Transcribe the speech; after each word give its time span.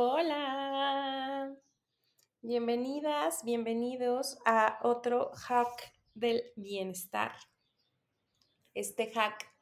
Hola, 0.00 1.56
bienvenidas, 2.40 3.42
bienvenidos 3.42 4.38
a 4.44 4.78
otro 4.84 5.32
hack 5.34 5.92
del 6.14 6.52
bienestar. 6.54 7.32
Este 8.74 9.10
hack 9.10 9.52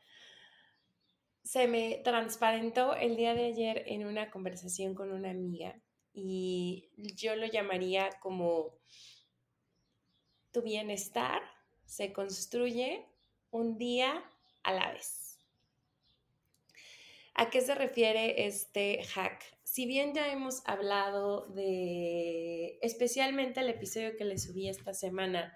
se 1.43 1.67
me 1.69 2.03
transparentó 2.05 2.95
el 2.95 3.17
día 3.17 3.33
de 3.33 3.47
ayer 3.47 3.85
en 3.87 4.05
una 4.05 4.31
conversación 4.31 4.95
con 4.95 5.11
una 5.11 5.31
amiga 5.31 5.81
y 6.13 6.91
yo 7.15 7.35
lo 7.35 7.47
llamaría 7.47 8.11
como 8.21 8.75
tu 10.53 10.61
bienestar 10.61 11.41
se 11.87 12.13
construye 12.13 13.07
un 13.51 13.79
día 13.79 14.23
a 14.65 14.75
la 14.75 14.93
vez. 14.93 15.41
¿A 17.33 17.49
qué 17.49 17.63
se 17.63 17.75
refiere 17.75 18.47
este 18.47 19.03
hack? 19.03 19.56
Si 19.77 19.85
bien 19.85 20.15
ya 20.15 20.33
hemos 20.33 20.63
hablado 20.65 21.49
de, 21.49 22.79
especialmente 22.81 23.61
el 23.61 23.69
episodio 23.69 24.17
que 24.17 24.25
le 24.25 24.39
subí 24.39 24.71
esta 24.71 24.95
semana, 24.95 25.55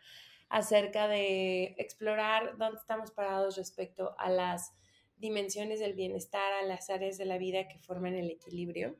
acerca 0.51 1.09
de 1.09 1.75
explorar 1.79 2.59
dónde 2.59 2.77
estamos 2.79 3.13
parados 3.13 3.57
respecto 3.57 4.15
a 4.19 4.29
las 4.29 4.75
dimensiones 5.17 5.81
del 5.81 5.95
bienestar, 5.95 6.53
a 6.53 6.67
las 6.67 6.91
áreas 6.91 7.17
de 7.17 7.25
la 7.25 7.39
vida 7.39 7.67
que 7.67 7.79
forman 7.79 8.15
el 8.15 8.31
equilibrio. 8.31 8.95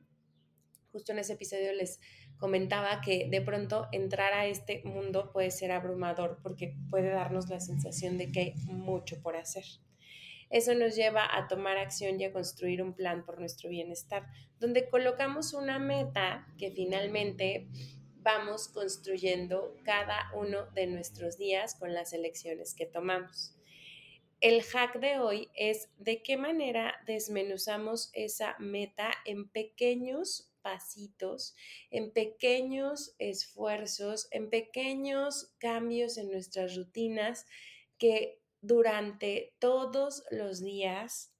Justo 0.91 1.11
en 1.11 1.19
ese 1.19 1.33
episodio 1.33 1.71
les 1.71 1.99
comentaba 2.39 2.99
que 3.01 3.27
de 3.29 3.41
pronto 3.41 3.89
entrar 3.91 4.33
a 4.33 4.47
este 4.47 4.81
mundo 4.85 5.31
puede 5.31 5.51
ser 5.51 5.71
abrumador 5.71 6.39
porque 6.41 6.75
puede 6.89 7.09
darnos 7.09 7.47
la 7.47 7.59
sensación 7.59 8.17
de 8.17 8.31
que 8.31 8.39
hay 8.39 8.55
mucho 8.65 9.21
por 9.21 9.35
hacer. 9.35 9.65
Eso 10.51 10.75
nos 10.75 10.95
lleva 10.95 11.27
a 11.35 11.47
tomar 11.47 11.77
acción 11.77 12.19
y 12.19 12.25
a 12.25 12.33
construir 12.33 12.81
un 12.81 12.93
plan 12.93 13.25
por 13.25 13.39
nuestro 13.39 13.69
bienestar, 13.69 14.27
donde 14.59 14.89
colocamos 14.89 15.53
una 15.53 15.79
meta 15.79 16.45
que 16.57 16.71
finalmente 16.71 17.67
vamos 18.17 18.67
construyendo 18.67 19.75
cada 19.83 20.29
uno 20.35 20.65
de 20.71 20.87
nuestros 20.87 21.37
días 21.37 21.75
con 21.75 21.93
las 21.93 22.13
elecciones 22.13 22.75
que 22.75 22.85
tomamos. 22.85 23.55
El 24.41 24.63
hack 24.63 24.99
de 24.99 25.19
hoy 25.19 25.49
es 25.53 25.89
de 25.97 26.21
qué 26.21 26.35
manera 26.35 26.95
desmenuzamos 27.05 28.09
esa 28.13 28.55
meta 28.59 29.11
en 29.25 29.49
pequeños 29.49 30.51
pasitos, 30.61 31.55
en 31.91 32.11
pequeños 32.11 33.15
esfuerzos, 33.19 34.27
en 34.31 34.49
pequeños 34.49 35.53
cambios 35.59 36.17
en 36.17 36.31
nuestras 36.31 36.75
rutinas 36.75 37.45
que 37.97 38.40
durante 38.61 39.53
todos 39.59 40.23
los 40.31 40.61
días 40.61 41.33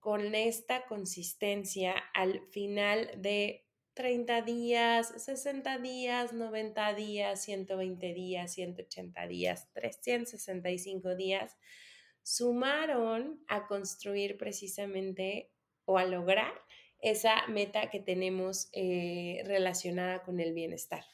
con 0.00 0.34
esta 0.34 0.86
consistencia 0.86 1.94
al 2.14 2.40
final 2.50 3.10
de 3.18 3.66
30 3.94 4.42
días, 4.42 5.12
60 5.22 5.78
días, 5.78 6.32
90 6.32 6.94
días, 6.94 7.44
120 7.44 8.14
días, 8.14 8.54
180 8.54 9.26
días, 9.26 9.68
365 9.74 11.14
días, 11.14 11.56
sumaron 12.22 13.44
a 13.48 13.66
construir 13.66 14.38
precisamente 14.38 15.50
o 15.84 15.98
a 15.98 16.04
lograr 16.04 16.52
esa 17.00 17.46
meta 17.48 17.90
que 17.90 18.00
tenemos 18.00 18.70
eh, 18.72 19.42
relacionada 19.44 20.22
con 20.22 20.40
el 20.40 20.54
bienestar. 20.54 21.04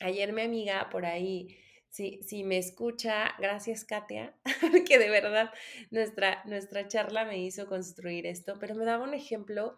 Ayer 0.00 0.32
mi 0.32 0.42
amiga 0.42 0.88
por 0.90 1.04
ahí 1.04 1.58
si, 1.92 2.42
me 2.42 2.56
escucha, 2.56 3.34
gracias 3.38 3.84
Katia, 3.84 4.34
que 4.88 4.98
de 4.98 5.10
verdad 5.10 5.50
nuestra, 5.90 6.42
nuestra 6.46 6.88
charla 6.88 7.26
me 7.26 7.38
hizo 7.38 7.66
construir 7.66 8.26
esto, 8.26 8.56
pero 8.58 8.74
me 8.74 8.86
daba 8.86 9.04
un 9.04 9.12
ejemplo 9.12 9.76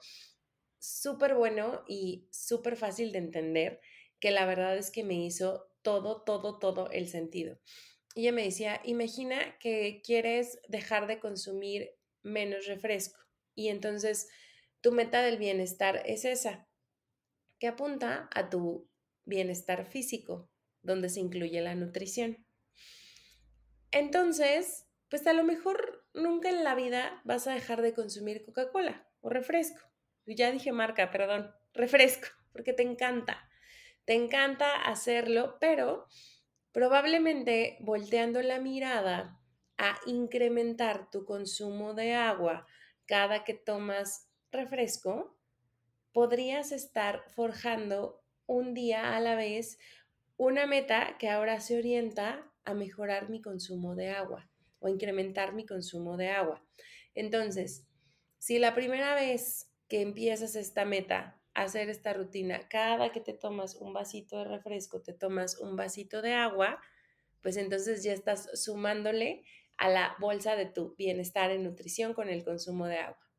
súper 0.78 1.34
bueno 1.34 1.82
y 1.88 2.28
súper 2.30 2.76
fácil 2.76 3.10
de 3.10 3.18
entender, 3.18 3.80
que 4.20 4.30
la 4.30 4.46
verdad 4.46 4.76
es 4.76 4.92
que 4.92 5.02
me 5.02 5.14
hizo 5.14 5.66
todo, 5.82 6.22
todo, 6.22 6.60
todo 6.60 6.88
el 6.92 7.08
sentido. 7.08 7.58
Y 8.14 8.22
ella 8.22 8.32
me 8.32 8.44
decía, 8.44 8.80
imagina 8.84 9.58
que 9.58 10.00
quieres 10.04 10.60
dejar 10.68 11.08
de 11.08 11.18
consumir 11.18 11.90
menos 12.22 12.66
refresco 12.66 13.18
y 13.56 13.68
entonces 13.68 14.28
tu 14.80 14.92
meta 14.92 15.20
del 15.22 15.38
bienestar 15.38 16.02
es 16.06 16.24
esa, 16.24 16.68
que 17.58 17.66
apunta 17.66 18.28
a 18.32 18.50
tu 18.50 18.88
bienestar 19.24 19.84
físico, 19.86 20.48
donde 20.84 21.08
se 21.08 21.20
incluye 21.20 21.60
la 21.60 21.74
nutrición. 21.74 22.46
Entonces, 23.90 24.86
pues 25.08 25.26
a 25.26 25.32
lo 25.32 25.44
mejor 25.44 26.06
nunca 26.14 26.48
en 26.48 26.64
la 26.64 26.74
vida 26.74 27.20
vas 27.24 27.46
a 27.46 27.54
dejar 27.54 27.82
de 27.82 27.94
consumir 27.94 28.44
Coca-Cola 28.44 29.08
o 29.20 29.30
refresco. 29.30 29.80
Ya 30.26 30.50
dije 30.50 30.72
marca, 30.72 31.10
perdón, 31.10 31.52
refresco, 31.72 32.28
porque 32.52 32.72
te 32.72 32.82
encanta. 32.82 33.48
Te 34.04 34.14
encanta 34.14 34.82
hacerlo, 34.84 35.56
pero 35.60 36.06
probablemente 36.72 37.78
volteando 37.80 38.42
la 38.42 38.60
mirada 38.60 39.40
a 39.78 39.98
incrementar 40.06 41.10
tu 41.10 41.24
consumo 41.24 41.94
de 41.94 42.14
agua 42.14 42.66
cada 43.06 43.44
que 43.44 43.54
tomas 43.54 44.28
refresco, 44.50 45.36
podrías 46.12 46.72
estar 46.72 47.24
forjando 47.34 48.22
un 48.46 48.74
día 48.74 49.16
a 49.16 49.20
la 49.20 49.34
vez 49.34 49.78
una 50.36 50.66
meta 50.66 51.16
que 51.18 51.28
ahora 51.28 51.60
se 51.60 51.78
orienta 51.78 52.50
a 52.64 52.74
mejorar 52.74 53.30
mi 53.30 53.40
consumo 53.40 53.94
de 53.94 54.10
agua 54.10 54.48
o 54.78 54.88
incrementar 54.88 55.54
mi 55.54 55.64
consumo 55.64 56.16
de 56.16 56.30
agua. 56.30 56.64
Entonces, 57.14 57.86
si 58.38 58.58
la 58.58 58.74
primera 58.74 59.14
vez 59.14 59.70
que 59.88 60.00
empiezas 60.00 60.56
esta 60.56 60.84
meta, 60.84 61.40
hacer 61.54 61.88
esta 61.88 62.12
rutina, 62.12 62.68
cada 62.68 63.12
que 63.12 63.20
te 63.20 63.32
tomas 63.32 63.76
un 63.76 63.92
vasito 63.92 64.38
de 64.38 64.44
refresco, 64.44 65.00
te 65.00 65.12
tomas 65.12 65.58
un 65.58 65.76
vasito 65.76 66.20
de 66.20 66.34
agua, 66.34 66.80
pues 67.40 67.56
entonces 67.56 68.02
ya 68.02 68.12
estás 68.12 68.50
sumándole 68.60 69.44
a 69.76 69.88
la 69.88 70.16
bolsa 70.18 70.56
de 70.56 70.66
tu 70.66 70.94
bienestar 70.96 71.50
en 71.50 71.62
nutrición 71.62 72.14
con 72.14 72.28
el 72.28 72.44
consumo 72.44 72.86
de 72.86 72.98
agua. 72.98 73.30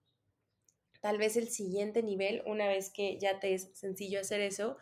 Tal 1.02 1.18
vez 1.18 1.38
el 1.38 1.50
siguiente 1.50 2.02
nivel, 2.02 2.42
una 2.46 2.68
vez 2.68 2.90
que 2.90 3.20
ya 3.20 3.40
te 3.40 3.54
es 3.54 3.70
sencillo 3.78 4.20
hacer 4.20 4.42
eso, 4.42 4.78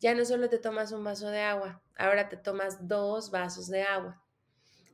ya 0.00 0.14
no 0.14 0.24
solo 0.24 0.48
te 0.48 0.58
tomas 0.58 0.92
un 0.92 1.04
vaso 1.04 1.28
de 1.30 1.40
agua, 1.40 1.82
ahora 1.96 2.28
te 2.28 2.36
tomas 2.36 2.86
dos 2.86 3.30
vasos 3.30 3.68
de 3.68 3.82
agua. 3.82 4.22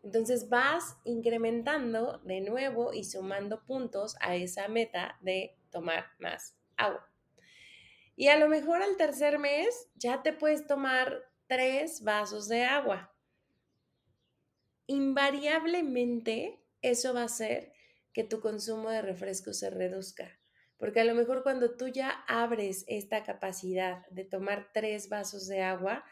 Entonces 0.03 0.49
vas 0.49 0.97
incrementando 1.05 2.19
de 2.25 2.41
nuevo 2.41 2.93
y 2.93 3.05
sumando 3.05 3.65
puntos 3.65 4.17
a 4.21 4.35
esa 4.35 4.67
meta 4.69 5.17
de 5.21 5.57
tomar 5.71 6.07
más 6.19 6.57
agua. 6.77 7.09
Y 8.17 8.29
a 8.29 8.37
lo 8.37 8.49
mejor 8.49 8.83
al 8.83 8.97
tercer 8.97 9.39
mes 9.39 9.89
ya 9.95 10.23
te 10.23 10.33
puedes 10.33 10.67
tomar 10.67 11.23
tres 11.47 12.03
vasos 12.03 12.49
de 12.49 12.65
agua. 12.65 13.15
Invariablemente 14.87 16.61
eso 16.83 17.15
va 17.15 17.23
a 17.23 17.27
hacer 17.27 17.73
que 18.13 18.25
tu 18.25 18.41
consumo 18.41 18.91
de 18.91 19.03
refresco 19.03 19.53
se 19.53 19.71
reduzca. 19.71 20.42
Porque 20.83 20.99
a 20.99 21.05
lo 21.05 21.15
mejor 21.15 21.45
cuando 21.45 21.77
tú 21.77 21.87
ya 21.87 22.25
abres 22.27 22.85
esta 22.89 23.23
capacidad 23.23 24.05
de 24.09 24.25
tomar 24.25 24.73
tres 24.73 25.09
vasos 25.09 25.47
de 25.47 25.63
agua, 25.63 26.05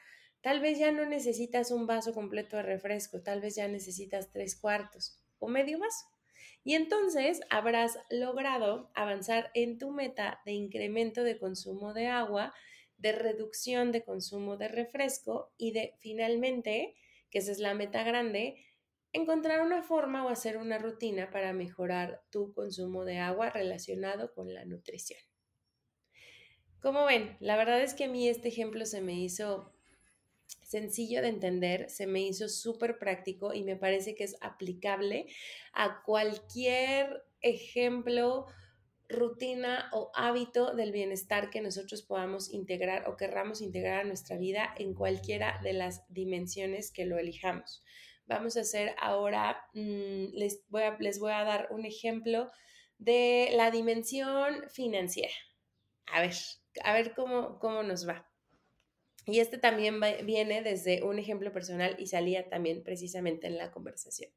tal 0.43 0.61
vez 0.61 0.79
ya 0.79 0.93
no 0.93 1.05
necesitas 1.07 1.73
un 1.73 1.89
vaso 1.89 2.15
completo 2.15 2.57
de 2.57 2.63
refresco, 2.63 3.21
tal 3.21 3.41
vez 3.41 3.57
ya 3.57 3.67
necesitas 3.67 4.31
tres 4.31 4.55
cuartos 4.55 5.19
o 5.41 5.49
medio 5.49 5.81
vaso. 5.81 6.07
Y 6.63 6.75
entonces 6.75 7.41
habrás 7.51 7.99
logrado 8.11 8.93
avanzar 8.95 9.51
en 9.55 9.77
tu 9.77 9.91
meta 9.91 10.41
de 10.45 10.53
incremento 10.53 11.25
de 11.25 11.37
consumo 11.37 11.93
de 11.93 12.07
agua, 12.07 12.55
de 12.97 13.11
reducción 13.11 13.91
de 13.91 14.05
consumo 14.05 14.57
de 14.57 14.69
refresco 14.69 15.53
y 15.59 15.73
de 15.73 15.95
finalmente, 15.99 16.95
que 17.29 17.41
esa 17.41 17.51
es 17.51 17.59
la 17.59 17.75
meta 17.75 18.05
grande, 18.05 18.65
encontrar 19.13 19.61
una 19.61 19.83
forma 19.83 20.25
o 20.25 20.29
hacer 20.29 20.57
una 20.57 20.79
rutina 20.79 21.31
para 21.31 21.53
mejorar 21.53 22.23
tu 22.31 22.53
consumo 22.53 23.05
de 23.05 23.19
agua 23.19 23.51
relacionado 23.51 24.33
con 24.33 24.55
la 24.55 24.65
nutrición. 24.65 25.21
Como 26.81 27.05
ven, 27.05 27.37
la 27.41 27.57
verdad 27.57 27.83
es 27.83 27.95
que 27.95 28.05
a 28.05 28.09
mí 28.09 28.29
este 28.29 28.49
ejemplo 28.49 28.87
se 28.87 29.03
me 29.03 29.21
hizo 29.21 29.73
sencillo 30.63 31.21
de 31.21 31.29
entender, 31.29 31.91
se 31.91 32.07
me 32.07 32.23
hizo 32.23 32.49
súper 32.49 32.99
práctico 32.99 33.53
y 33.53 33.65
me 33.65 33.77
parece 33.77 34.15
que 34.15 34.25
es 34.25 34.37
aplicable 34.41 35.27
a 35.73 36.03
cualquier 36.03 37.25
ejemplo, 37.41 38.47
rutina 39.09 39.91
o 39.93 40.13
hábito 40.15 40.75
del 40.75 40.93
bienestar 40.93 41.51
que 41.51 41.61
nosotros 41.61 42.03
podamos 42.03 42.53
integrar 42.53 43.09
o 43.09 43.17
querramos 43.17 43.61
integrar 43.61 44.01
a 44.01 44.05
nuestra 44.05 44.37
vida 44.37 44.73
en 44.79 44.95
cualquiera 44.95 45.61
de 45.65 45.73
las 45.73 46.05
dimensiones 46.09 46.93
que 46.93 47.07
lo 47.07 47.19
elijamos. 47.19 47.83
Vamos 48.31 48.57
a 48.57 48.61
hacer 48.61 48.95
ahora, 49.01 49.61
mm, 49.75 50.35
les, 50.35 50.65
voy 50.69 50.83
a, 50.85 50.97
les 51.01 51.19
voy 51.19 51.33
a 51.33 51.43
dar 51.43 51.67
un 51.73 51.85
ejemplo 51.85 52.49
de 52.97 53.51
la 53.55 53.73
dimensión 53.73 54.71
financiera. 54.71 55.35
A 56.07 56.21
ver, 56.21 56.35
a 56.85 56.93
ver 56.93 57.13
cómo, 57.15 57.59
cómo 57.59 57.83
nos 57.83 58.09
va. 58.09 58.31
Y 59.27 59.41
este 59.41 59.59
también 59.59 60.01
viene 60.25 60.63
desde 60.63 61.03
un 61.03 61.19
ejemplo 61.19 61.53
personal 61.53 61.97
y 61.99 62.07
salía 62.07 62.49
también 62.49 62.85
precisamente 62.85 63.49
en 63.49 63.59
la 63.59 63.73
conversación. 63.73 64.31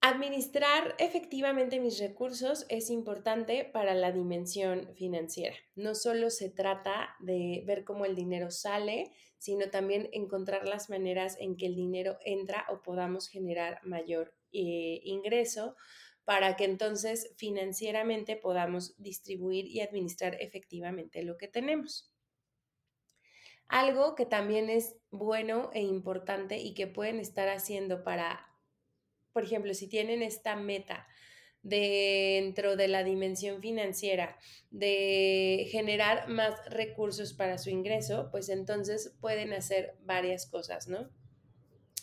Administrar 0.00 0.94
efectivamente 0.98 1.80
mis 1.80 1.98
recursos 1.98 2.66
es 2.68 2.88
importante 2.88 3.64
para 3.64 3.94
la 3.94 4.12
dimensión 4.12 4.94
financiera. 4.94 5.56
No 5.74 5.96
solo 5.96 6.30
se 6.30 6.50
trata 6.50 7.16
de 7.18 7.64
ver 7.66 7.82
cómo 7.82 8.04
el 8.04 8.14
dinero 8.14 8.52
sale, 8.52 9.10
sino 9.38 9.70
también 9.70 10.08
encontrar 10.12 10.68
las 10.68 10.88
maneras 10.88 11.36
en 11.40 11.56
que 11.56 11.66
el 11.66 11.74
dinero 11.74 12.16
entra 12.24 12.64
o 12.68 12.80
podamos 12.80 13.28
generar 13.28 13.80
mayor 13.82 14.36
eh, 14.52 15.00
ingreso 15.02 15.74
para 16.24 16.54
que 16.54 16.64
entonces 16.64 17.34
financieramente 17.36 18.36
podamos 18.36 18.94
distribuir 18.98 19.66
y 19.66 19.80
administrar 19.80 20.36
efectivamente 20.40 21.24
lo 21.24 21.36
que 21.36 21.48
tenemos. 21.48 22.12
Algo 23.66 24.14
que 24.14 24.26
también 24.26 24.70
es 24.70 24.96
bueno 25.10 25.70
e 25.72 25.82
importante 25.82 26.58
y 26.58 26.74
que 26.74 26.86
pueden 26.86 27.18
estar 27.18 27.48
haciendo 27.48 28.04
para 28.04 28.47
por 29.32 29.44
ejemplo, 29.44 29.74
si 29.74 29.88
tienen 29.88 30.22
esta 30.22 30.56
meta 30.56 31.06
dentro 31.62 32.76
de 32.76 32.88
la 32.88 33.04
dimensión 33.04 33.60
financiera 33.60 34.38
de 34.70 35.68
generar 35.70 36.28
más 36.28 36.54
recursos 36.70 37.34
para 37.34 37.58
su 37.58 37.70
ingreso, 37.70 38.28
pues 38.30 38.48
entonces 38.48 39.14
pueden 39.20 39.52
hacer 39.52 39.96
varias 40.00 40.46
cosas, 40.46 40.88
¿no? 40.88 41.10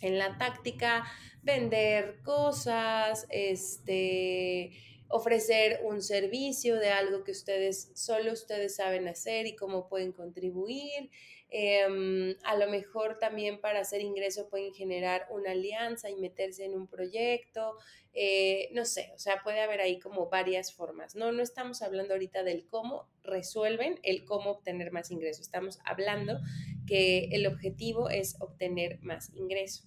En 0.02 0.18
la 0.20 0.38
táctica, 0.38 1.06
vender 1.42 2.22
cosas, 2.22 3.26
este, 3.30 4.72
ofrecer 5.10 5.80
un 5.84 6.02
servicio 6.02 6.78
de 6.78 6.90
algo 6.90 7.24
que 7.24 7.32
ustedes, 7.32 7.92
solo 7.96 8.34
ustedes 8.34 8.76
saben 8.76 9.08
hacer 9.08 9.46
y 9.46 9.56
cómo 9.56 9.88
pueden 9.88 10.12
contribuir, 10.12 11.10
Em, 11.50 12.36
a 12.44 12.58
lo 12.58 12.70
mejor 12.70 13.18
también 13.20 13.62
para 13.62 13.80
hacer 13.80 14.02
ingreso 14.02 14.50
pueden 14.50 14.74
generar 14.74 15.26
una 15.30 15.52
alianza 15.52 16.10
y 16.10 16.16
meterse 16.18 16.66
en 16.66 16.76
un 16.76 16.88
proyecto. 16.88 17.78
Eh, 18.14 18.70
no 18.74 18.86
sé, 18.86 19.12
o 19.16 19.20
sea, 19.20 19.42
puede 19.44 19.62
haber 19.62 19.80
ahí 19.80 20.00
como 20.00 20.30
varias 20.30 20.74
formas. 20.74 21.16
No, 21.16 21.32
no 21.32 21.42
estamos 21.42 21.82
hablando 21.82 22.14
ahorita 22.14 22.44
del 22.44 22.66
cómo 22.68 23.08
resuelven 23.24 24.00
el 24.04 24.26
cómo 24.26 24.52
obtener 24.52 24.92
más 24.92 25.12
ingreso. 25.12 25.42
Estamos 25.42 25.80
hablando 25.86 26.40
que 26.88 27.30
el 27.32 27.46
objetivo 27.48 28.10
es 28.10 28.36
obtener 28.42 29.00
más 29.02 29.32
ingreso. 29.34 29.84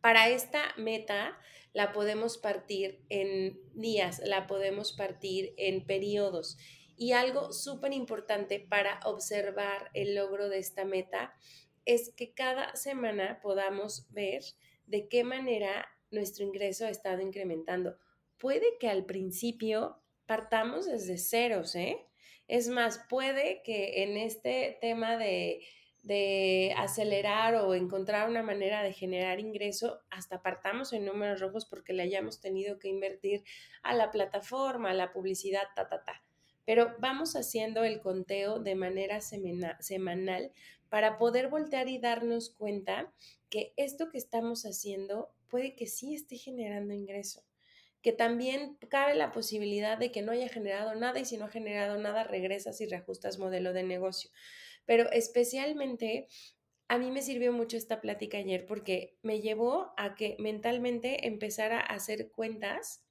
Para 0.00 0.28
esta 0.28 0.62
meta 0.76 1.38
la 1.72 1.92
podemos 1.92 2.38
partir 2.38 3.04
en 3.08 3.60
días, 3.74 4.20
la 4.24 4.46
podemos 4.46 4.92
partir 4.92 5.54
en 5.56 5.84
periodos 5.84 6.58
y 6.96 7.12
algo 7.12 7.52
súper 7.52 7.92
importante 7.92 8.60
para 8.60 9.00
observar 9.04 9.90
el 9.94 10.14
logro 10.14 10.48
de 10.48 10.58
esta 10.58 10.84
meta 10.84 11.34
es 11.84 12.12
que 12.14 12.34
cada 12.34 12.76
semana 12.76 13.40
podamos 13.42 14.06
ver 14.10 14.42
de 14.86 15.08
qué 15.08 15.24
manera 15.24 15.88
nuestro 16.10 16.44
ingreso 16.44 16.86
ha 16.86 16.90
estado 16.90 17.22
incrementando. 17.22 17.96
Puede 18.36 18.78
que 18.78 18.88
al 18.88 19.06
principio 19.06 20.02
partamos 20.26 20.86
desde 20.86 21.18
ceros, 21.18 21.74
¿eh? 21.74 22.06
Es 22.48 22.68
más, 22.68 23.00
puede 23.08 23.62
que 23.62 24.02
en 24.02 24.16
este 24.16 24.76
tema 24.80 25.16
de, 25.16 25.60
de 26.02 26.74
acelerar 26.76 27.56
o 27.56 27.74
encontrar 27.74 28.28
una 28.28 28.42
manera 28.42 28.82
de 28.82 28.92
generar 28.92 29.38
ingreso, 29.40 30.00
hasta 30.10 30.42
partamos 30.42 30.92
en 30.92 31.04
números 31.04 31.40
rojos 31.40 31.66
porque 31.66 31.92
le 31.92 32.02
hayamos 32.02 32.40
tenido 32.40 32.78
que 32.78 32.88
invertir 32.88 33.44
a 33.82 33.94
la 33.94 34.10
plataforma, 34.10 34.90
a 34.90 34.94
la 34.94 35.12
publicidad, 35.12 35.62
ta, 35.74 35.88
ta, 35.88 36.02
ta 36.04 36.22
pero 36.70 36.94
vamos 37.00 37.34
haciendo 37.34 37.82
el 37.82 38.00
conteo 38.00 38.60
de 38.60 38.76
manera 38.76 39.20
semanal 39.20 40.52
para 40.88 41.18
poder 41.18 41.48
voltear 41.48 41.88
y 41.88 41.98
darnos 41.98 42.50
cuenta 42.50 43.12
que 43.48 43.72
esto 43.76 44.08
que 44.08 44.18
estamos 44.18 44.64
haciendo 44.64 45.34
puede 45.48 45.74
que 45.74 45.88
sí 45.88 46.14
esté 46.14 46.36
generando 46.36 46.94
ingreso, 46.94 47.42
que 48.02 48.12
también 48.12 48.76
cabe 48.88 49.16
la 49.16 49.32
posibilidad 49.32 49.98
de 49.98 50.12
que 50.12 50.22
no 50.22 50.30
haya 50.30 50.48
generado 50.48 50.94
nada 50.94 51.18
y 51.18 51.24
si 51.24 51.38
no 51.38 51.46
ha 51.46 51.50
generado 51.50 51.98
nada 51.98 52.22
regresas 52.22 52.80
y 52.80 52.86
reajustas 52.86 53.40
modelo 53.40 53.72
de 53.72 53.82
negocio. 53.82 54.30
Pero 54.90 55.08
especialmente 55.12 56.26
a 56.88 56.98
mí 56.98 57.12
me 57.12 57.22
sirvió 57.22 57.52
mucho 57.52 57.76
esta 57.76 58.00
plática 58.00 58.38
ayer 58.38 58.66
porque 58.66 59.16
me 59.22 59.40
llevó 59.40 59.92
a 59.96 60.16
que 60.16 60.34
mentalmente 60.40 61.28
empezara 61.28 61.78
a 61.78 61.94
hacer 61.94 62.32
cuentas 62.32 63.06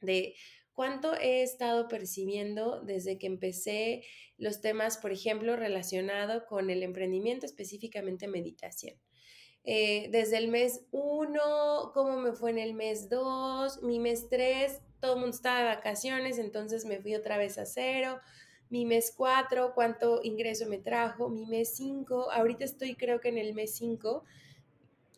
de 0.00 0.34
cuánto 0.72 1.14
he 1.14 1.42
estado 1.42 1.88
percibiendo 1.88 2.80
desde 2.80 3.18
que 3.18 3.26
empecé 3.26 4.04
los 4.38 4.62
temas, 4.62 4.96
por 4.96 5.12
ejemplo, 5.12 5.56
relacionado 5.56 6.46
con 6.46 6.70
el 6.70 6.82
emprendimiento, 6.82 7.44
específicamente 7.44 8.26
meditación. 8.26 8.98
Eh, 9.62 10.08
desde 10.10 10.38
el 10.38 10.48
mes 10.48 10.86
1, 10.90 11.90
cómo 11.92 12.16
me 12.16 12.32
fue 12.32 12.50
en 12.52 12.58
el 12.58 12.72
mes 12.72 13.10
2, 13.10 13.82
mi 13.82 13.98
mes 13.98 14.30
3, 14.30 14.80
todo 15.00 15.16
el 15.16 15.20
mundo 15.20 15.36
estaba 15.36 15.58
de 15.58 15.76
vacaciones, 15.76 16.38
entonces 16.38 16.86
me 16.86 16.98
fui 16.98 17.14
otra 17.14 17.36
vez 17.36 17.58
a 17.58 17.66
cero. 17.66 18.20
Mi 18.70 18.86
mes 18.86 19.12
4, 19.16 19.72
cuánto 19.74 20.20
ingreso 20.22 20.66
me 20.66 20.78
trajo. 20.78 21.28
Mi 21.28 21.46
mes 21.46 21.74
5, 21.76 22.30
ahorita 22.30 22.64
estoy 22.64 22.94
creo 22.94 23.20
que 23.20 23.28
en 23.28 23.38
el 23.38 23.54
mes 23.54 23.74
5 23.76 24.24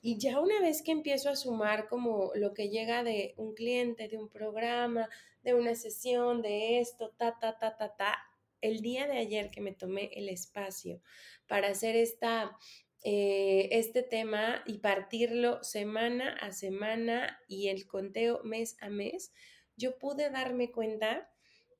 y 0.06 0.19
ya 0.19 0.38
una 0.38 0.60
vez 0.60 0.82
que 0.82 0.93
empiezo 0.93 1.31
a 1.31 1.34
sumar 1.34 1.88
como 1.88 2.31
lo 2.37 2.54
que 2.54 2.69
llega 2.69 3.02
de 3.02 3.34
un 3.37 3.54
cliente, 3.54 4.06
de 4.06 4.16
un 4.16 4.28
programa, 4.28 5.08
de 5.43 5.54
una 5.54 5.75
sesión, 5.75 6.43
de 6.43 6.78
esto, 6.78 7.10
ta, 7.16 7.37
ta, 7.40 7.58
ta, 7.58 7.76
ta, 7.76 7.96
ta, 7.96 8.16
el 8.60 8.82
día 8.82 9.08
de 9.08 9.19
ayer 9.19 9.50
que 9.50 9.60
me 9.60 9.72
tomé 9.72 10.10
el 10.14 10.28
espacio 10.28 11.00
para 11.49 11.66
hacer 11.66 11.96
esta, 11.96 12.56
eh, 13.02 13.69
este 13.72 14.04
tema 14.04 14.62
y 14.64 14.78
partirlo 14.78 15.60
semana 15.64 16.34
a 16.40 16.52
semana 16.52 17.40
y 17.49 17.66
el 17.66 17.88
conteo 17.88 18.44
mes 18.44 18.76
a 18.81 18.88
mes, 18.88 19.32
yo 19.76 19.99
pude 19.99 20.31
darme 20.31 20.70
cuenta 20.70 21.28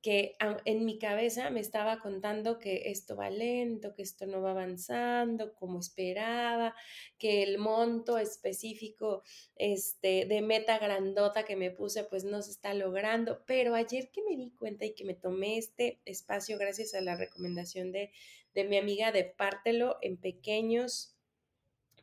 que 0.07 0.37
en 0.65 0.85
mi 0.85 1.01
cabeza 1.01 1.51
me 1.51 1.59
estaba 1.59 1.99
contando 1.99 2.61
que 2.61 2.93
esto 2.93 3.17
va 3.17 3.29
lento, 3.29 3.93
que 3.93 4.03
esto 4.03 4.25
no 4.25 4.41
va 4.41 4.53
avanzando 4.53 5.53
como 5.57 5.81
esperaba, 5.81 6.77
que 7.19 7.43
el 7.43 7.59
monto 7.59 8.17
específico 8.17 9.25
este, 9.57 10.27
de 10.27 10.43
meta 10.43 10.79
grandota 10.79 11.45
que 11.45 11.57
me 11.57 11.73
puse 11.73 12.05
pues 12.05 12.23
no 12.23 12.41
se 12.41 12.53
está 12.53 12.73
logrando. 12.73 13.43
Pero 13.47 13.75
ayer 13.75 14.13
que 14.13 14.23
me 14.23 14.37
di 14.37 14.53
cuenta 14.53 14.85
y 14.85 14.95
que 14.95 15.05
me 15.05 15.15
tomé 15.15 15.59
este 15.59 16.01
espacio 16.05 16.57
gracias 16.57 16.95
a 16.95 17.01
la 17.01 17.17
recomendación 17.17 17.91
de, 17.91 18.13
de 18.55 18.63
mi 18.63 18.79
amiga 18.79 19.11
de 19.11 19.25
pártelo 19.25 19.99
en 20.03 20.19
pequeños 20.19 21.17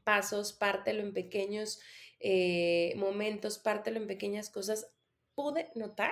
pasos, 0.03 0.51
pártelo 0.51 1.03
en 1.03 1.13
pequeños 1.13 1.79
eh, 2.19 2.95
momentos, 2.97 3.59
pártelo 3.59 3.95
en 3.95 4.07
pequeñas 4.07 4.49
cosas, 4.49 4.91
pude 5.35 5.71
notar 5.75 6.11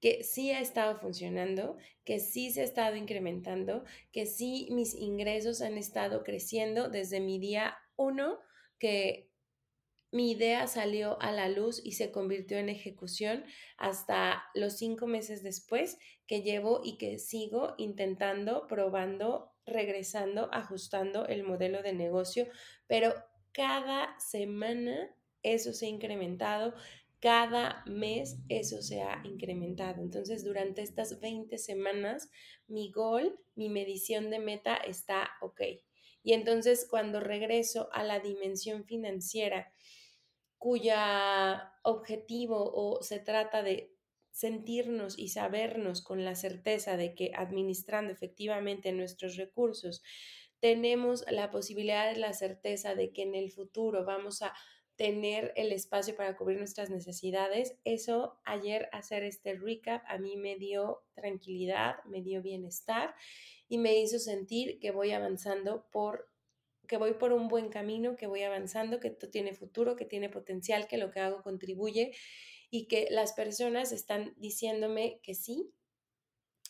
que 0.00 0.24
sí 0.24 0.50
ha 0.50 0.60
estado 0.60 0.98
funcionando, 0.98 1.76
que 2.04 2.18
sí 2.18 2.50
se 2.50 2.62
ha 2.62 2.64
estado 2.64 2.96
incrementando, 2.96 3.84
que 4.12 4.26
sí 4.26 4.68
mis 4.70 4.94
ingresos 4.94 5.60
han 5.60 5.76
estado 5.76 6.24
creciendo 6.24 6.88
desde 6.88 7.20
mi 7.20 7.38
día 7.38 7.76
uno, 7.96 8.38
que 8.78 9.30
mi 10.12 10.32
idea 10.32 10.66
salió 10.66 11.20
a 11.20 11.30
la 11.30 11.48
luz 11.48 11.80
y 11.84 11.92
se 11.92 12.10
convirtió 12.10 12.58
en 12.58 12.68
ejecución 12.68 13.44
hasta 13.76 14.42
los 14.54 14.76
cinco 14.76 15.06
meses 15.06 15.42
después 15.42 15.98
que 16.26 16.42
llevo 16.42 16.80
y 16.82 16.98
que 16.98 17.18
sigo 17.18 17.74
intentando, 17.78 18.66
probando, 18.66 19.52
regresando, 19.66 20.48
ajustando 20.52 21.26
el 21.26 21.44
modelo 21.44 21.82
de 21.82 21.92
negocio, 21.92 22.48
pero 22.88 23.14
cada 23.52 24.18
semana 24.18 25.14
eso 25.42 25.72
se 25.72 25.86
ha 25.86 25.88
incrementado, 25.88 26.74
cada 27.20 27.84
mes 27.86 28.38
eso 28.48 28.82
se 28.82 29.02
ha 29.02 29.20
incrementado. 29.24 30.02
Entonces, 30.02 30.42
durante 30.44 30.82
estas 30.82 31.20
20 31.20 31.58
semanas, 31.58 32.30
mi 32.66 32.90
gol, 32.90 33.38
mi 33.54 33.68
medición 33.68 34.30
de 34.30 34.38
meta 34.38 34.76
está 34.76 35.30
ok. 35.42 35.60
Y 36.22 36.32
entonces, 36.32 36.86
cuando 36.88 37.20
regreso 37.20 37.88
a 37.92 38.02
la 38.04 38.20
dimensión 38.20 38.84
financiera, 38.84 39.72
cuya 40.58 41.72
objetivo 41.82 42.70
o 42.74 43.02
se 43.02 43.18
trata 43.18 43.62
de 43.62 43.94
sentirnos 44.30 45.18
y 45.18 45.28
sabernos 45.28 46.02
con 46.02 46.24
la 46.24 46.34
certeza 46.34 46.96
de 46.96 47.14
que 47.14 47.32
administrando 47.34 48.12
efectivamente 48.12 48.92
nuestros 48.92 49.36
recursos, 49.36 50.02
tenemos 50.60 51.24
la 51.30 51.50
posibilidad 51.50 52.12
de 52.12 52.18
la 52.18 52.32
certeza 52.34 52.94
de 52.94 53.12
que 53.12 53.22
en 53.22 53.34
el 53.34 53.50
futuro 53.50 54.04
vamos 54.04 54.42
a 54.42 54.54
tener 55.00 55.54
el 55.56 55.72
espacio 55.72 56.14
para 56.14 56.36
cubrir 56.36 56.58
nuestras 56.58 56.90
necesidades. 56.90 57.74
Eso 57.84 58.38
ayer 58.44 58.90
hacer 58.92 59.22
este 59.22 59.54
recap 59.54 60.04
a 60.06 60.18
mí 60.18 60.36
me 60.36 60.56
dio 60.56 61.06
tranquilidad, 61.14 62.04
me 62.04 62.20
dio 62.20 62.42
bienestar 62.42 63.14
y 63.66 63.78
me 63.78 63.98
hizo 63.98 64.18
sentir 64.18 64.78
que 64.78 64.90
voy 64.90 65.12
avanzando 65.12 65.88
por 65.90 66.28
que 66.86 66.98
voy 66.98 67.14
por 67.14 67.32
un 67.32 67.48
buen 67.48 67.70
camino, 67.70 68.14
que 68.14 68.26
voy 68.26 68.42
avanzando, 68.42 69.00
que 69.00 69.08
esto 69.08 69.30
tiene 69.30 69.54
futuro, 69.54 69.96
que 69.96 70.04
tiene 70.04 70.28
potencial, 70.28 70.86
que 70.86 70.98
lo 70.98 71.10
que 71.10 71.20
hago 71.20 71.42
contribuye 71.42 72.12
y 72.68 72.86
que 72.86 73.08
las 73.10 73.32
personas 73.32 73.92
están 73.92 74.34
diciéndome 74.36 75.18
que 75.22 75.34
sí 75.34 75.72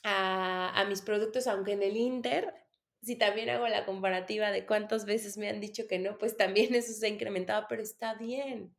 a, 0.05 0.81
a 0.81 0.85
mis 0.85 1.03
productos, 1.03 1.49
aunque 1.49 1.73
en 1.73 1.83
el 1.83 1.97
Inter 1.97 2.55
si 3.03 3.17
también 3.17 3.51
hago 3.51 3.67
la 3.69 3.87
comparativa 3.87 4.51
de 4.51 4.67
cuántas 4.67 5.05
veces 5.07 5.37
me 5.39 5.49
han 5.49 5.61
dicho 5.61 5.87
que 5.89 5.99
no, 5.99 6.19
pues 6.19 6.37
también 6.37 6.75
eso 6.75 6.93
se 6.93 7.07
ha 7.07 7.09
incrementado, 7.09 7.67
pero 7.69 7.83
está 7.83 8.15
bien. 8.15 8.75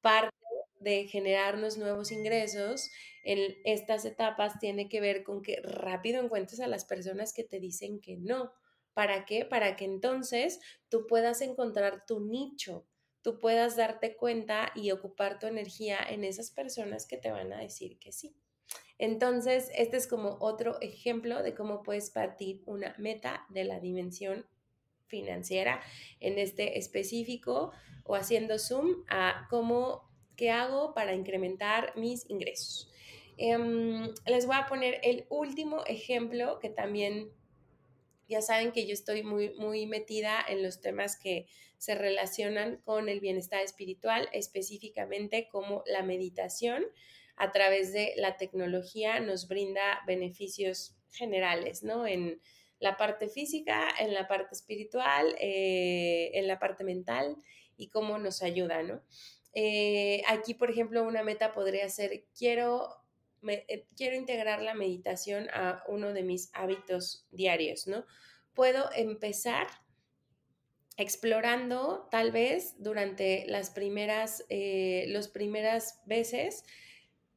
parte 0.00 0.36
de 0.80 1.06
generarnos 1.08 1.78
nuevos 1.78 2.10
ingresos 2.12 2.90
en 3.24 3.56
estas 3.64 4.04
etapas 4.04 4.58
tiene 4.58 4.88
que 4.88 5.00
ver 5.00 5.22
con 5.24 5.42
que 5.42 5.60
rápido 5.62 6.22
encuentres 6.22 6.60
a 6.60 6.66
las 6.66 6.84
personas 6.84 7.32
que 7.32 7.44
te 7.44 7.60
dicen 7.60 8.00
que 8.00 8.16
no. 8.16 8.52
¿Para 8.94 9.24
qué? 9.24 9.44
Para 9.44 9.76
que 9.76 9.84
entonces 9.84 10.60
tú 10.88 11.06
puedas 11.06 11.40
encontrar 11.40 12.04
tu 12.06 12.20
nicho, 12.20 12.86
tú 13.22 13.38
puedas 13.38 13.76
darte 13.76 14.16
cuenta 14.16 14.72
y 14.74 14.90
ocupar 14.90 15.38
tu 15.38 15.46
energía 15.46 15.98
en 16.08 16.24
esas 16.24 16.50
personas 16.50 17.06
que 17.06 17.16
te 17.16 17.30
van 17.30 17.52
a 17.52 17.60
decir 17.60 17.98
que 17.98 18.12
sí. 18.12 18.36
Entonces, 19.02 19.68
este 19.74 19.96
es 19.96 20.06
como 20.06 20.36
otro 20.38 20.80
ejemplo 20.80 21.42
de 21.42 21.56
cómo 21.56 21.82
puedes 21.82 22.10
partir 22.10 22.62
una 22.66 22.94
meta 22.98 23.44
de 23.48 23.64
la 23.64 23.80
dimensión 23.80 24.46
financiera 25.08 25.82
en 26.20 26.38
este 26.38 26.78
específico 26.78 27.72
o 28.04 28.14
haciendo 28.14 28.60
zoom 28.60 29.02
a 29.08 29.48
cómo, 29.50 30.08
qué 30.36 30.50
hago 30.50 30.94
para 30.94 31.16
incrementar 31.16 31.92
mis 31.96 32.30
ingresos. 32.30 32.92
Em, 33.38 34.08
les 34.24 34.46
voy 34.46 34.54
a 34.54 34.68
poner 34.68 35.00
el 35.02 35.26
último 35.30 35.84
ejemplo 35.86 36.60
que 36.60 36.70
también 36.70 37.32
ya 38.28 38.40
saben 38.40 38.70
que 38.70 38.86
yo 38.86 38.92
estoy 38.92 39.24
muy, 39.24 39.52
muy 39.54 39.84
metida 39.86 40.44
en 40.48 40.62
los 40.62 40.80
temas 40.80 41.18
que 41.18 41.48
se 41.76 41.96
relacionan 41.96 42.76
con 42.84 43.08
el 43.08 43.18
bienestar 43.18 43.62
espiritual, 43.62 44.28
específicamente 44.32 45.48
como 45.50 45.82
la 45.86 46.04
meditación 46.04 46.84
a 47.36 47.52
través 47.52 47.92
de 47.92 48.14
la 48.16 48.36
tecnología 48.36 49.20
nos 49.20 49.48
brinda 49.48 50.00
beneficios 50.06 50.96
generales, 51.12 51.82
¿no? 51.82 52.06
En 52.06 52.40
la 52.78 52.96
parte 52.96 53.28
física, 53.28 53.88
en 54.00 54.12
la 54.12 54.26
parte 54.26 54.54
espiritual, 54.54 55.36
eh, 55.38 56.30
en 56.34 56.48
la 56.48 56.58
parte 56.58 56.84
mental 56.84 57.36
y 57.76 57.88
cómo 57.88 58.18
nos 58.18 58.42
ayuda, 58.42 58.82
¿no? 58.82 59.02
Eh, 59.54 60.22
aquí, 60.26 60.54
por 60.54 60.70
ejemplo, 60.70 61.02
una 61.04 61.22
meta 61.22 61.52
podría 61.52 61.88
ser, 61.88 62.24
quiero 62.36 63.02
eh, 63.48 63.86
quiero 63.96 64.16
integrar 64.16 64.62
la 64.62 64.74
meditación 64.74 65.48
a 65.52 65.82
uno 65.88 66.12
de 66.12 66.22
mis 66.22 66.50
hábitos 66.54 67.26
diarios, 67.30 67.86
¿no? 67.86 68.04
Puedo 68.54 68.90
empezar 68.94 69.66
explorando 70.96 72.08
tal 72.10 72.30
vez 72.32 72.74
durante 72.78 73.46
las 73.46 73.70
primeras, 73.70 74.44
primeras 75.32 76.00
veces, 76.04 76.64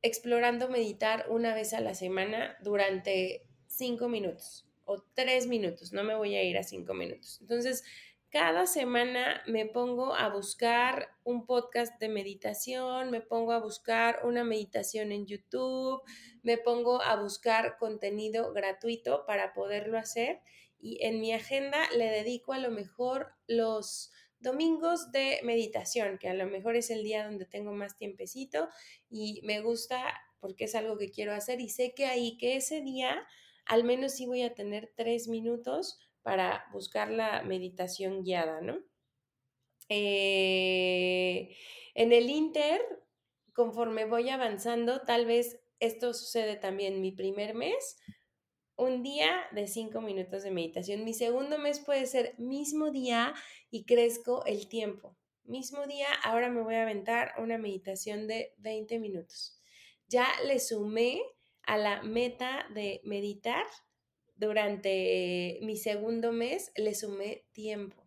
explorando 0.06 0.70
meditar 0.70 1.26
una 1.30 1.56
vez 1.56 1.74
a 1.74 1.82
la 1.82 1.96
semana 1.96 2.56
durante 2.62 3.48
cinco 3.66 4.08
minutos 4.08 4.68
o 4.86 5.04
tres 5.16 5.48
minutos, 5.48 5.94
no 5.94 6.04
me 6.04 6.14
voy 6.14 6.36
a 6.36 6.44
ir 6.44 6.60
a 6.60 6.64
cinco 6.64 6.94
minutos. 6.94 7.40
Entonces, 7.42 7.84
cada 8.30 8.68
semana 8.68 9.42
me 9.48 9.66
pongo 9.66 10.14
a 10.14 10.30
buscar 10.30 11.10
un 11.24 11.48
podcast 11.48 12.00
de 12.00 12.10
meditación, 12.10 13.10
me 13.10 13.22
pongo 13.22 13.52
a 13.52 13.60
buscar 13.60 14.20
una 14.26 14.44
meditación 14.44 15.12
en 15.12 15.26
YouTube, 15.26 16.04
me 16.44 16.60
pongo 16.60 17.02
a 17.02 17.16
buscar 17.16 17.78
contenido 17.80 18.54
gratuito 18.54 19.26
para 19.26 19.54
poderlo 19.54 19.98
hacer 19.98 20.40
y 20.80 21.04
en 21.04 21.20
mi 21.20 21.34
agenda 21.34 21.80
le 21.98 22.12
dedico 22.12 22.54
a 22.54 22.60
lo 22.60 22.70
mejor 22.70 23.34
los 23.48 24.12
domingos 24.40 25.12
de 25.12 25.40
meditación, 25.44 26.18
que 26.18 26.30
a 26.30 26.34
lo 26.34 26.46
mejor 26.48 26.76
es 26.76 26.90
el 26.90 27.04
día 27.04 27.26
donde 27.26 27.46
tengo 27.46 27.74
más 27.74 27.98
tiempecito 27.98 28.70
y 29.10 29.42
me 29.44 29.62
gusta 29.62 30.04
porque 30.40 30.66
es 30.66 30.76
algo 30.76 30.98
que 30.98 31.10
quiero 31.10 31.34
hacer 31.34 31.62
y 31.62 31.70
sé 31.70 31.94
que 31.96 32.06
ahí, 32.06 32.38
que 32.38 32.56
ese 32.56 32.82
día 32.82 33.26
al 33.66 33.84
menos 33.84 34.14
sí 34.14 34.26
voy 34.26 34.44
a 34.44 34.54
tener 34.54 34.94
tres 34.96 35.28
minutos 35.28 36.00
para 36.22 36.66
buscar 36.72 37.12
la 37.12 37.44
meditación 37.44 38.24
guiada, 38.24 38.62
¿no? 38.62 38.80
Eh, 39.90 41.56
en 41.94 42.14
el 42.14 42.30
Inter, 42.30 42.82
conforme 43.54 44.06
voy 44.06 44.30
avanzando, 44.30 45.02
tal 45.02 45.26
vez 45.26 45.60
esto 45.80 46.14
sucede 46.14 46.56
también 46.56 47.02
mi 47.02 47.12
primer 47.12 47.54
mes, 47.54 47.98
un 48.78 49.04
día 49.04 49.42
de 49.52 49.68
cinco 49.68 50.02
minutos 50.02 50.44
de 50.44 50.52
meditación. 50.52 51.04
Mi 51.04 51.14
segundo 51.14 51.58
mes 51.58 51.80
puede 51.80 52.06
ser 52.06 52.38
mismo 52.38 52.92
día 52.92 53.34
y 53.72 53.86
crezco 53.86 54.46
el 54.46 54.68
tiempo. 54.68 55.16
Mismo 55.44 55.86
día, 55.86 56.08
ahora 56.24 56.50
me 56.50 56.62
voy 56.62 56.76
a 56.76 56.82
aventar 56.82 57.34
una 57.38 57.58
meditación 57.58 58.28
de 58.28 58.54
20 58.58 59.00
minutos. 59.00 59.60
Ya 60.08 60.28
le 60.46 60.60
sumé 60.60 61.22
a 61.64 61.78
la 61.78 62.02
meta 62.04 62.68
de 62.74 63.02
meditar 63.04 63.66
durante 64.38 65.60
mi 65.62 65.78
segundo 65.78 66.34
mes 66.34 66.72
le 66.76 66.94
sumé 66.94 67.46
tiempo. 67.54 68.04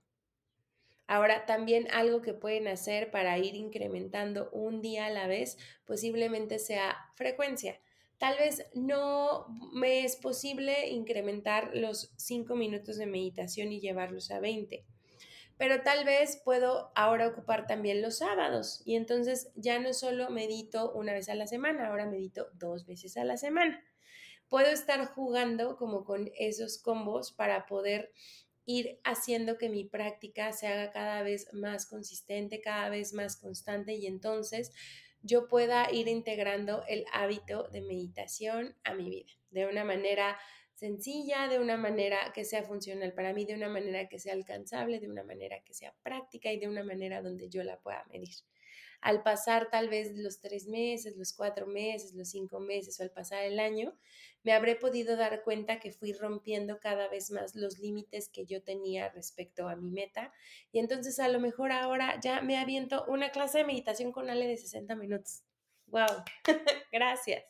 Ahora, 1.07 1.47
también 1.47 1.89
algo 1.91 2.21
que 2.21 2.35
pueden 2.35 2.69
hacer 2.69 3.11
para 3.11 3.39
ir 3.39 3.55
incrementando 3.55 4.51
un 4.53 4.83
día 4.83 5.07
a 5.07 5.11
la 5.11 5.27
vez, 5.27 5.57
posiblemente 5.87 6.59
sea 6.59 6.99
frecuencia. 7.15 7.81
Tal 8.19 8.37
vez 8.37 8.67
no 8.75 9.47
me 9.73 10.05
es 10.05 10.17
posible 10.17 10.89
incrementar 10.89 11.71
los 11.75 12.13
cinco 12.17 12.57
minutos 12.57 12.97
de 12.97 13.07
meditación 13.07 13.73
y 13.73 13.81
llevarlos 13.81 14.31
a 14.33 14.41
20, 14.41 14.85
pero 15.57 15.83
tal 15.83 16.05
vez 16.05 16.41
puedo 16.45 16.91
ahora 16.97 17.29
ocupar 17.29 17.67
también 17.67 18.03
los 18.03 18.19
sábados 18.19 18.83
y 18.85 18.97
entonces 18.97 19.51
ya 19.55 19.79
no 19.79 19.93
solo 19.93 20.31
medito 20.31 20.93
una 20.93 21.13
vez 21.13 21.29
a 21.29 21.35
la 21.35 21.47
semana, 21.47 21.89
ahora 21.89 22.07
medito 22.07 22.49
dos 22.55 22.87
veces 22.87 23.17
a 23.17 23.25
la 23.25 23.37
semana. 23.37 23.85
Puedo 24.49 24.69
estar 24.69 25.05
jugando 25.07 25.77
como 25.77 26.05
con 26.05 26.31
esos 26.39 26.79
combos 26.79 27.33
para 27.33 27.67
poder 27.67 28.13
ir 28.65 29.01
haciendo 29.03 29.59
que 29.59 29.69
mi 29.69 29.85
práctica 29.85 30.53
se 30.53 30.67
haga 30.67 30.91
cada 30.91 31.23
vez 31.23 31.53
más 31.53 31.87
consistente, 31.87 32.61
cada 32.61 32.89
vez 32.89 33.13
más 33.13 33.37
constante 33.37 33.95
y 33.95 34.07
entonces 34.07 34.73
yo 35.29 35.47
pueda 35.47 35.93
ir 35.93 36.09
integrando 36.09 36.83
el 36.89 37.05
hábito 37.13 37.69
de 37.69 37.83
meditación 37.83 38.75
a 38.83 38.95
mi 38.95 39.11
vida 39.11 39.33
de 39.51 39.67
una 39.67 39.85
manera 39.85 40.39
sencilla, 40.75 41.49
de 41.49 41.59
una 41.59 41.77
manera 41.77 42.33
que 42.33 42.45
sea 42.45 42.63
funcional 42.63 43.13
para 43.13 43.33
mí, 43.33 43.45
de 43.45 43.55
una 43.55 43.69
manera 43.69 44.09
que 44.09 44.19
sea 44.19 44.33
alcanzable, 44.33 45.01
de 45.01 45.09
una 45.09 45.25
manera 45.25 45.61
que 45.65 45.75
sea 45.75 45.95
práctica 46.03 46.53
y 46.53 46.59
de 46.59 46.69
una 46.69 46.83
manera 46.83 47.21
donde 47.21 47.49
yo 47.49 47.63
la 47.63 47.79
pueda 47.81 48.05
medir 48.11 48.35
al 49.01 49.23
pasar 49.23 49.71
tal 49.71 49.89
vez 49.89 50.17
los 50.17 50.41
tres 50.41 50.67
meses, 50.67 51.17
los 51.17 51.33
cuatro 51.33 51.67
meses, 51.67 52.15
los 52.15 52.31
cinco 52.31 52.61
meses 52.61 52.99
o 52.99 53.03
al 53.03 53.11
pasar 53.11 53.45
el 53.45 53.61
año, 53.61 53.97
me 54.43 54.53
habré 54.53 54.77
podido 54.77 55.17
dar 55.17 55.43
cuenta 55.43 55.81
que 55.81 55.93
fui 55.93 56.13
rompiendo 56.13 56.79
cada 56.81 57.09
vez 57.09 57.31
más 57.31 57.55
los 57.55 57.79
límites 57.79 58.29
que 58.29 58.47
yo 58.47 58.63
tenía 58.63 59.09
respecto 59.11 59.69
a 59.69 59.77
mi 59.77 59.91
meta. 59.91 60.33
Y 60.73 60.79
entonces 60.79 61.19
a 61.21 61.29
lo 61.29 61.41
mejor 61.41 61.73
ahora 61.73 62.19
ya 62.21 62.41
me 62.41 62.57
aviento 62.59 63.05
una 63.09 63.31
clase 63.31 63.59
de 63.59 63.65
meditación 63.65 64.13
con 64.13 64.31
Ale 64.31 64.47
de 64.47 64.57
60 64.57 64.95
minutos. 64.97 65.43
¡Wow! 65.87 66.25
Gracias. 66.93 67.45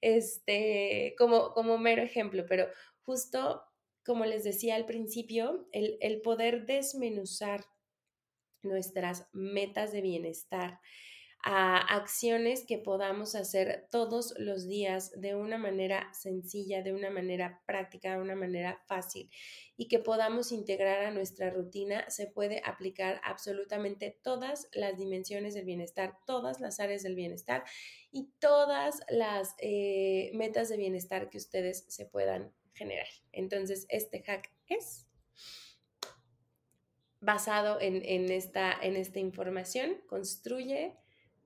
Este, 0.00 1.14
como, 1.18 1.52
como 1.52 1.78
mero 1.78 2.02
ejemplo, 2.02 2.44
pero 2.46 2.68
justo 3.02 3.64
como 4.08 4.24
les 4.24 4.42
decía 4.42 4.74
al 4.74 4.86
principio, 4.86 5.68
el, 5.70 5.98
el 6.00 6.22
poder 6.22 6.64
desmenuzar 6.64 7.66
nuestras 8.68 9.28
metas 9.32 9.92
de 9.92 10.02
bienestar, 10.02 10.80
a 11.44 11.78
acciones 11.96 12.64
que 12.66 12.78
podamos 12.78 13.34
hacer 13.34 13.86
todos 13.90 14.34
los 14.38 14.66
días 14.66 15.12
de 15.20 15.36
una 15.36 15.56
manera 15.56 16.12
sencilla, 16.12 16.82
de 16.82 16.92
una 16.92 17.10
manera 17.10 17.62
práctica, 17.64 18.12
de 18.12 18.20
una 18.20 18.34
manera 18.34 18.82
fácil 18.86 19.30
y 19.76 19.86
que 19.86 20.00
podamos 20.00 20.50
integrar 20.50 21.04
a 21.04 21.10
nuestra 21.12 21.50
rutina, 21.50 22.10
se 22.10 22.26
puede 22.26 22.60
aplicar 22.64 23.20
absolutamente 23.22 24.18
todas 24.22 24.68
las 24.72 24.98
dimensiones 24.98 25.54
del 25.54 25.64
bienestar, 25.64 26.18
todas 26.26 26.58
las 26.60 26.80
áreas 26.80 27.04
del 27.04 27.14
bienestar 27.14 27.62
y 28.10 28.32
todas 28.40 29.00
las 29.08 29.54
eh, 29.58 30.32
metas 30.34 30.68
de 30.68 30.76
bienestar 30.76 31.30
que 31.30 31.38
ustedes 31.38 31.84
se 31.88 32.04
puedan 32.06 32.52
generar. 32.74 33.06
Entonces, 33.30 33.86
este 33.90 34.22
hack 34.22 34.50
es 34.66 35.06
basado 37.20 37.78
en, 37.80 38.30
esta, 38.30 38.72
en 38.72 38.96
esta 38.96 39.18
información, 39.18 39.96
construye 40.08 40.94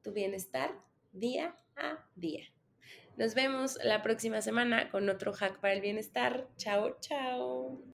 tu 0.02 0.12
bienestar 0.12 0.73
día 1.12 1.57
a 1.76 2.05
día. 2.14 2.45
Nos 3.17 3.35
vemos 3.35 3.79
la 3.85 4.02
próxima 4.02 4.41
semana 4.41 4.91
con 4.91 5.09
otro 5.09 5.33
hack 5.33 5.61
para 5.61 5.75
el 5.75 5.81
bienestar. 5.81 6.49
Chao, 6.57 6.97
chao. 7.00 7.93